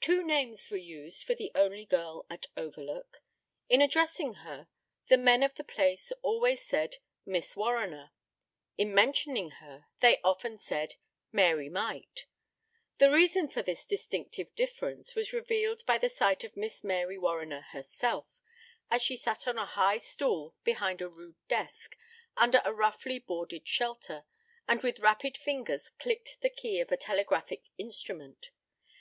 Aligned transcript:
Two 0.00 0.26
names 0.26 0.72
were 0.72 0.76
used 0.76 1.22
for 1.24 1.36
the 1.36 1.52
only 1.54 1.84
girl 1.84 2.26
at 2.28 2.46
Overlook. 2.56 3.22
In 3.68 3.80
addressing 3.80 4.34
her, 4.42 4.66
the 5.06 5.16
men 5.16 5.44
of 5.44 5.54
the 5.54 5.62
place 5.62 6.10
always 6.20 6.60
said 6.66 6.96
"Miss 7.24 7.54
Warriner." 7.54 8.10
In 8.76 8.92
mentioning 8.92 9.50
her, 9.62 9.86
they 10.00 10.20
often 10.24 10.58
said 10.58 10.96
"Mary 11.30 11.68
Mite." 11.68 12.26
The 12.98 13.12
reason 13.12 13.46
for 13.46 13.62
this 13.62 13.86
distinctive 13.86 14.52
difference 14.56 15.14
was 15.14 15.32
revealed 15.32 15.86
by 15.86 15.96
the 15.96 16.08
sight 16.08 16.42
of 16.42 16.56
Miss 16.56 16.82
Mary 16.82 17.16
Warriner 17.16 17.60
herself, 17.70 18.40
as 18.90 19.00
she 19.00 19.16
sat 19.16 19.46
on 19.46 19.58
a 19.58 19.64
high 19.64 19.98
stool 19.98 20.56
behind 20.64 21.00
a 21.00 21.08
rude 21.08 21.36
desk, 21.46 21.96
under 22.36 22.62
a 22.64 22.74
roughly 22.74 23.20
boarded 23.20 23.68
shelter, 23.68 24.24
and 24.66 24.82
with 24.82 24.98
rapid 24.98 25.36
fingers 25.36 25.88
clicked 25.88 26.40
the 26.40 26.50
key 26.50 26.80
of 26.80 26.90
a 26.90 26.96
telegraphic 26.96 27.68
instrument. 27.78 28.50